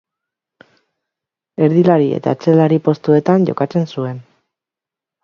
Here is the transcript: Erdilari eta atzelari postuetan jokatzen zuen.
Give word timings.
Erdilari 1.65 2.09
eta 2.21 2.33
atzelari 2.37 2.79
postuetan 2.89 3.47
jokatzen 3.51 3.87
zuen. 3.97 4.19